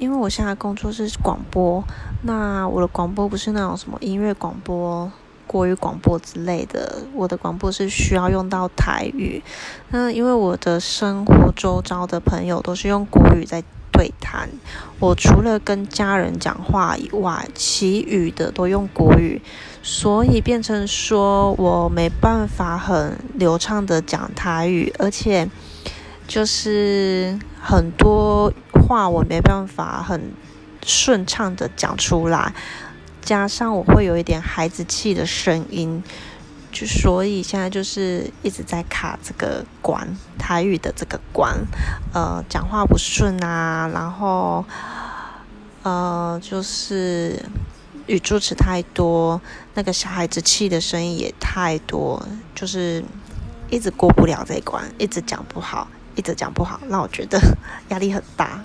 [0.00, 1.84] 因为我现在工作是广播，
[2.22, 5.12] 那我的广播不是那种什么音乐广播、
[5.46, 9.42] 国语广播之类的，我的广播是需要用到台语。
[9.90, 14.48] 那因为我的生活周遭的朋友都是用国语在对谈，
[14.98, 19.42] 我除了跟家人讲话以外，其余的都用国语，
[19.82, 25.50] 所以变成说我没办法很流畅的讲台语，而且
[26.30, 28.50] 就是很多。
[28.90, 30.32] 话我没办法很
[30.84, 32.52] 顺畅的讲出来，
[33.22, 36.02] 加上我会有一点孩子气的声音，
[36.72, 41.56] 就所以现在就是一直在卡这个关台语的这个关，
[42.12, 44.64] 呃，讲话不顺啊，然后
[45.84, 47.40] 呃，就是
[48.08, 49.40] 语助词太多，
[49.74, 52.20] 那个小孩子气的声音也太多，
[52.56, 53.04] 就是
[53.70, 55.86] 一直过不了这一关，一直讲不好，
[56.20, 57.40] 一直讲不好，让我觉得
[57.88, 58.62] 压力很大。